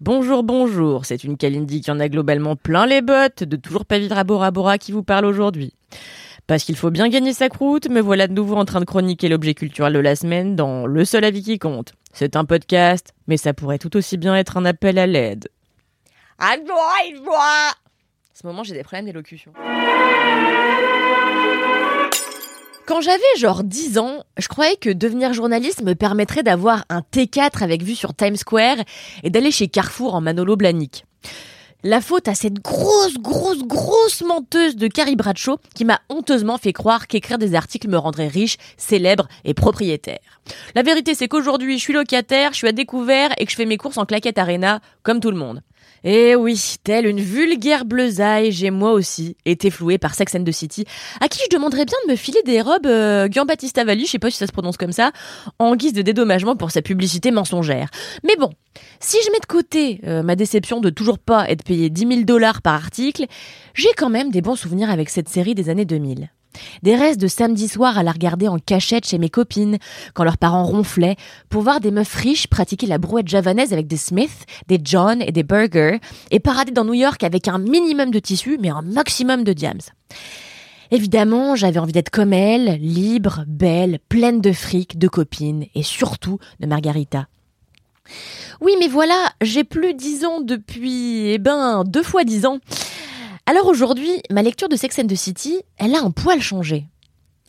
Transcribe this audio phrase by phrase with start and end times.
[0.00, 4.00] Bonjour, bonjour, c'est une Kalindi qui en a globalement plein les bottes, de toujours pas
[4.00, 5.72] vivre à Bora Bora qui vous parle aujourd'hui.
[6.48, 9.28] Parce qu'il faut bien gagner sa croûte, me voilà de nouveau en train de chroniquer
[9.28, 11.94] l'objet culturel de la semaine dans Le seul avis qui compte.
[12.12, 15.48] C'est un podcast, mais ça pourrait tout aussi bien être un appel à l'aide.
[16.38, 16.56] À
[18.34, 19.52] ce moment, j'ai des problèmes d'élocution.
[22.86, 27.62] Quand j'avais genre 10 ans, je croyais que devenir journaliste me permettrait d'avoir un T4
[27.62, 28.76] avec vue sur Times Square
[29.22, 31.06] et d'aller chez Carrefour en Manolo Blahnik.
[31.82, 36.74] La faute à cette grosse, grosse, grosse menteuse de Carrie Bradshaw qui m'a honteusement fait
[36.74, 40.42] croire qu'écrire des articles me rendrait riche, célèbre et propriétaire.
[40.74, 43.66] La vérité, c'est qu'aujourd'hui, je suis locataire, je suis à découvert et que je fais
[43.66, 45.62] mes courses en claquette arena, comme tout le monde.
[46.04, 50.52] Et oui, telle une vulgaire bleusaille, j'ai moi aussi été flouée par Sex and the
[50.52, 50.84] City,
[51.20, 54.18] à qui je demanderais bien de me filer des robes euh, Battista Valli, je sais
[54.18, 55.12] pas si ça se prononce comme ça,
[55.58, 57.88] en guise de dédommagement pour sa publicité mensongère.
[58.22, 58.50] Mais bon,
[59.00, 62.20] si je mets de côté euh, ma déception de toujours pas être payé 10 000
[62.22, 63.24] dollars par article,
[63.72, 66.28] j'ai quand même des bons souvenirs avec cette série des années 2000.
[66.82, 69.78] Des restes de samedi soir à la regarder en cachette chez mes copines,
[70.14, 71.16] quand leurs parents ronflaient,
[71.48, 75.32] pour voir des meufs riches pratiquer la brouette javanaise avec des Smith, des John et
[75.32, 75.98] des Burger,
[76.30, 79.80] et parader dans New York avec un minimum de tissu, mais un maximum de diams.
[80.90, 86.38] Évidemment, j'avais envie d'être comme elle, libre, belle, pleine de fric, de copines, et surtout
[86.60, 87.26] de Margarita.
[88.60, 92.58] Oui, mais voilà, j'ai plus dix ans depuis, eh ben, deux fois dix ans.
[93.46, 96.86] Alors aujourd'hui, ma lecture de Sex and the City, elle a un poil changé.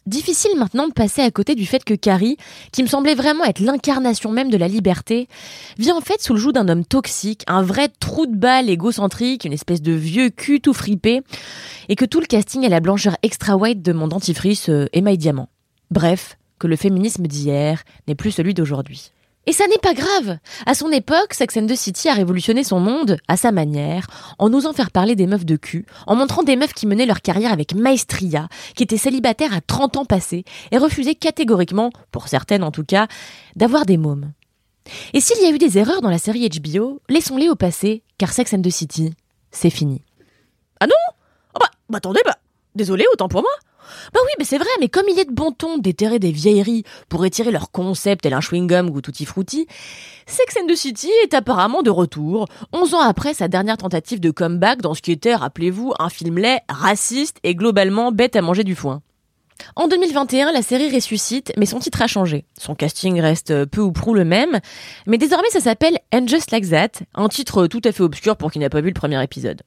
[0.06, 2.36] Difficile maintenant de passer à côté du fait que Carrie,
[2.74, 5.30] qui me semblait vraiment être l'incarnation même de la liberté,
[5.78, 9.46] vient en fait sous le joug d'un homme toxique, un vrai trou de balle égocentrique,
[9.46, 11.22] une espèce de vieux cul tout fripé,
[11.88, 15.18] et que tout le casting est la blancheur extra white de mon dentifrice euh, émail
[15.18, 15.48] diamant.
[15.92, 19.12] Bref, que le féminisme d'hier n'est plus celui d'aujourd'hui.
[19.48, 20.40] Et ça n'est pas grave.
[20.66, 24.08] À son époque, Sex and the City a révolutionné son monde à sa manière,
[24.40, 27.22] en osant faire parler des meufs de cul, en montrant des meufs qui menaient leur
[27.22, 32.64] carrière avec maestria, qui étaient célibataires à 30 ans passés et refusaient catégoriquement, pour certaines
[32.64, 33.08] en tout cas,
[33.56, 34.32] d'avoir des mômes.
[35.14, 38.32] Et s'il y a eu des erreurs dans la série HBO, laissons-les au passé, car
[38.32, 39.14] Sex and the City,
[39.52, 40.02] c'est fini.
[40.80, 40.94] Ah non?
[41.56, 42.38] Oh bah, bah attendez, bah,
[42.76, 43.52] désolé, autant pour moi.
[44.14, 46.84] Bah oui, mais c'est vrai, mais comme il est de bon ton d'éterrer des vieilleries
[47.10, 49.26] pour étirer leur concept tel un chewing-gum ou tutti
[50.28, 54.32] Sex and the City est apparemment de retour, 11 ans après sa dernière tentative de
[54.32, 58.64] comeback dans ce qui était, rappelez-vous, un film laid, raciste et globalement bête à manger
[58.64, 59.02] du foin.
[59.76, 62.46] En 2021, la série ressuscite, mais son titre a changé.
[62.60, 64.60] Son casting reste peu ou prou le même,
[65.08, 68.52] mais désormais ça s'appelle And Just Like That, un titre tout à fait obscur pour
[68.52, 69.62] qui n'a pas vu le premier épisode.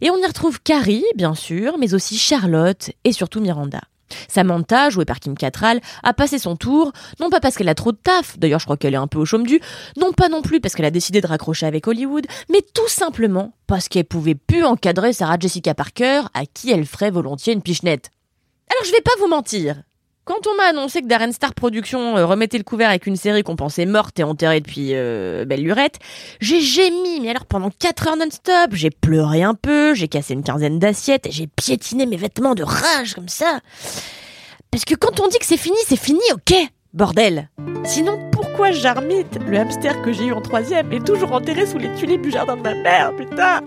[0.00, 3.80] Et on y retrouve Carrie, bien sûr, mais aussi Charlotte et surtout Miranda.
[4.28, 7.92] Samantha, jouée par Kim Cattrall, a passé son tour, non pas parce qu'elle a trop
[7.92, 9.60] de taf, d'ailleurs je crois qu'elle est un peu au chaume du,
[9.96, 13.54] non pas non plus parce qu'elle a décidé de raccrocher avec Hollywood, mais tout simplement
[13.66, 18.10] parce qu'elle pouvait plus encadrer Sarah Jessica Parker, à qui elle ferait volontiers une pichenette.
[18.70, 19.82] Alors je vais pas vous mentir,
[20.24, 23.42] quand on m'a annoncé que Darren Star Productions euh, remettait le couvert avec une série
[23.42, 25.98] qu'on pensait morte et enterrée depuis euh, belle lurette,
[26.40, 30.42] j'ai gémi, mais alors pendant 4 heures non-stop, j'ai pleuré un peu, j'ai cassé une
[30.42, 33.60] quinzaine d'assiettes, et j'ai piétiné mes vêtements de rage comme ça.
[34.70, 36.54] Parce que quand on dit que c'est fini, c'est fini, ok
[36.94, 37.50] Bordel
[37.84, 38.23] Sinon,
[38.56, 42.22] pourquoi Jarmite, le hamster que j'ai eu en troisième, est toujours enterré sous les tulipes
[42.22, 43.62] du jardin de ma mère, putain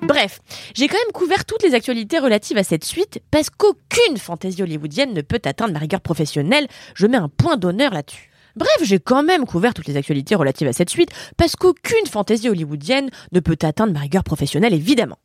[0.00, 0.40] Bref,
[0.74, 5.12] j'ai quand même couvert toutes les actualités relatives à cette suite parce qu'aucune fantaisie hollywoodienne
[5.12, 6.68] ne peut atteindre ma rigueur professionnelle.
[6.94, 8.30] Je mets un point d'honneur là-dessus.
[8.56, 12.48] Bref, j'ai quand même couvert toutes les actualités relatives à cette suite parce qu'aucune fantaisie
[12.48, 15.18] hollywoodienne ne peut atteindre ma rigueur professionnelle, évidemment.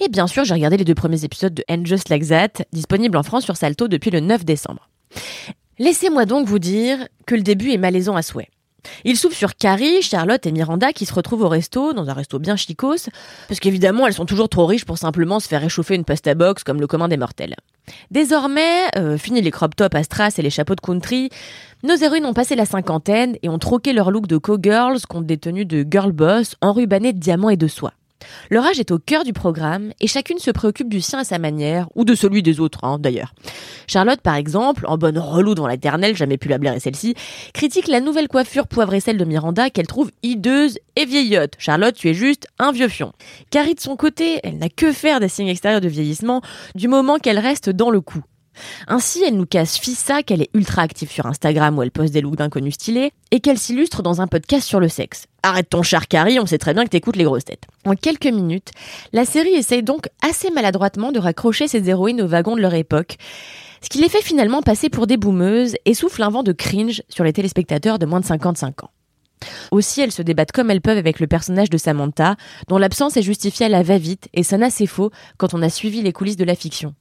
[0.00, 3.18] Et bien sûr, j'ai regardé les deux premiers épisodes de And Just Like That, disponibles
[3.18, 4.88] en France sur Salto depuis le 9 décembre.
[5.78, 8.48] Laissez-moi donc vous dire que le début est malaisant à souhait.
[9.04, 12.38] Il s'ouvre sur Carrie, Charlotte et Miranda qui se retrouvent au resto, dans un resto
[12.38, 13.10] bien chicos,
[13.48, 16.64] parce qu'évidemment elles sont toujours trop riches pour simplement se faire réchauffer une pasta box
[16.64, 17.56] comme le commun des mortels.
[18.10, 21.30] Désormais, euh, fini les crop tops à strass et les chapeaux de country,
[21.82, 25.36] nos héroïnes ont passé la cinquantaine et ont troqué leur look de co-girls contre des
[25.36, 27.92] tenues de girl boss enrubannées de diamants et de soie.
[28.50, 31.38] Leur âge est au cœur du programme et chacune se préoccupe du sien à sa
[31.38, 33.34] manière, ou de celui des autres hein, d'ailleurs.
[33.86, 37.14] Charlotte, par exemple, en bonne relou devant l'éternel, jamais pu la blairer celle-ci,
[37.52, 41.54] critique la nouvelle coiffure poivre et de Miranda qu'elle trouve hideuse et vieillotte.
[41.58, 43.12] Charlotte, tu es juste un vieux fion.
[43.50, 46.40] Carrie, de son côté, elle n'a que faire des signes extérieurs de vieillissement
[46.74, 48.22] du moment qu'elle reste dans le coup.
[48.88, 52.20] Ainsi, elle nous casse Fissa qu'elle est ultra active sur Instagram où elle poste des
[52.20, 55.26] looks d'inconnus stylés et qu'elle s'illustre dans un podcast sur le sexe.
[55.42, 57.66] Arrête ton char Carrie, on sait très bien que t'écoutes les grosses têtes.
[57.84, 58.70] En quelques minutes,
[59.12, 63.16] la série essaye donc assez maladroitement de raccrocher ses héroïnes au wagon de leur époque,
[63.82, 67.02] ce qui les fait finalement passer pour des boumeuses et souffle un vent de cringe
[67.08, 68.90] sur les téléspectateurs de moins de 55 ans.
[69.70, 72.36] Aussi, elles se débattent comme elles peuvent avec le personnage de Samantha,
[72.68, 76.02] dont l'absence est justifiée à la va-vite et sonne assez faux quand on a suivi
[76.02, 76.94] les coulisses de la fiction.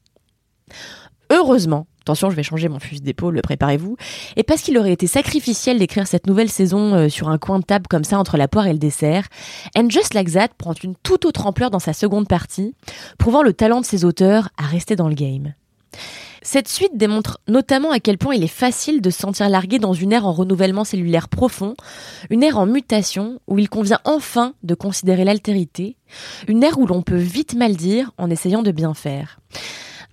[1.31, 3.97] Heureusement, attention, je vais changer mon fusil d'épaule, préparez-vous,
[4.35, 7.65] et parce qu'il aurait été sacrificiel d'écrire cette nouvelle saison euh, sur un coin de
[7.65, 9.27] table comme ça entre la poire et le dessert,
[9.75, 12.75] And Just Like That prend une toute autre ampleur dans sa seconde partie,
[13.17, 15.53] prouvant le talent de ses auteurs à rester dans le game.
[16.47, 19.93] Cette suite démontre notamment à quel point il est facile de se sentir largué dans
[19.93, 21.73] une ère en renouvellement cellulaire profond,
[22.29, 25.97] une ère en mutation où il convient enfin de considérer l'altérité,
[26.47, 29.39] une ère où l'on peut vite mal dire en essayant de bien faire.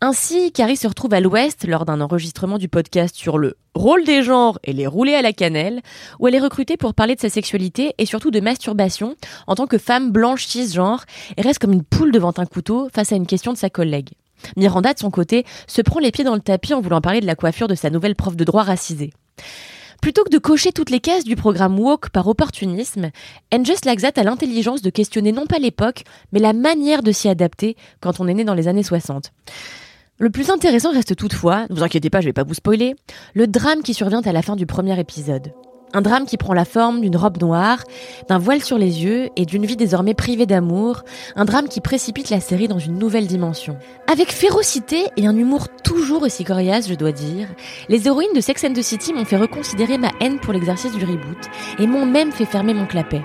[0.05, 4.25] Ainsi, Carrie se retrouve à l'Ouest lors d'un enregistrement du podcast sur le rôle des
[4.25, 5.81] genres et les roulés à la cannelle,
[6.19, 9.15] où elle est recrutée pour parler de sa sexualité et surtout de masturbation
[9.47, 11.05] en tant que femme blanche cisgenre
[11.37, 14.09] et reste comme une poule devant un couteau face à une question de sa collègue.
[14.57, 17.27] Miranda, de son côté, se prend les pieds dans le tapis en voulant parler de
[17.27, 19.13] la coiffure de sa nouvelle prof de droit racisée.
[20.01, 23.13] Plutôt que de cocher toutes les cases du programme Walk par opportunisme,
[23.63, 26.03] Just Laxat a l'intelligence de questionner non pas l'époque,
[26.33, 29.31] mais la manière de s'y adapter quand on est né dans les années 60.
[30.19, 32.95] Le plus intéressant reste toutefois, ne vous inquiétez pas, je vais pas vous spoiler,
[33.35, 35.53] le drame qui survient à la fin du premier épisode.
[35.95, 37.83] Un drame qui prend la forme d'une robe noire,
[38.29, 41.03] d'un voile sur les yeux et d'une vie désormais privée d'amour,
[41.37, 43.77] un drame qui précipite la série dans une nouvelle dimension.
[44.11, 47.49] Avec férocité et un humour toujours aussi coriace, je dois dire,
[47.89, 51.05] les héroïnes de Sex and the City m'ont fait reconsidérer ma haine pour l'exercice du
[51.05, 51.49] reboot
[51.79, 53.23] et m'ont même fait fermer mon clapet.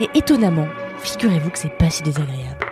[0.00, 0.68] Et étonnamment,
[0.98, 2.71] figurez-vous que c'est pas si désagréable.